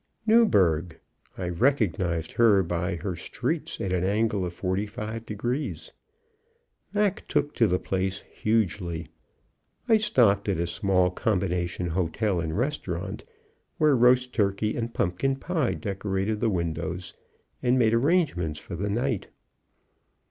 Newburgh! 0.25 0.99
I 1.37 1.49
recognized 1.49 2.31
her 2.31 2.63
by 2.63 2.95
her 2.95 3.15
streets 3.15 3.79
at 3.79 3.93
an 3.93 4.03
angle 4.03 4.43
of 4.43 4.51
45 4.51 5.27
degrees. 5.27 5.91
Mac 6.91 7.27
took 7.27 7.53
to 7.53 7.67
the 7.67 7.77
place 7.77 8.21
hugely. 8.27 9.09
I 9.87 9.97
stopped 9.97 10.49
at 10.49 10.57
a 10.57 10.65
small 10.65 11.11
combination 11.11 11.89
hotel 11.89 12.39
and 12.41 12.57
restaurant, 12.57 13.25
where 13.77 13.95
roast 13.95 14.33
turkey 14.33 14.75
and 14.75 14.91
pumpkin 14.91 15.35
pie 15.35 15.75
decorated 15.75 16.39
the 16.39 16.49
windows, 16.49 17.13
and 17.61 17.77
made 17.77 17.93
arrangements 17.93 18.57
for 18.59 18.75
the 18.75 18.89
night. 18.89 19.27